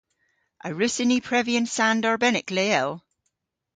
A 0.67 0.67
wrussyn 0.73 1.09
ni 1.11 1.19
previ 1.27 1.53
an 1.59 1.67
sand 1.75 2.03
arbennik 2.09 2.49
leel? 2.55 2.89